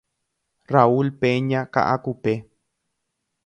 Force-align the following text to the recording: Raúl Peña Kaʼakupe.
Raúl 0.73 1.07
Peña 1.21 1.61
Kaʼakupe. 1.73 2.31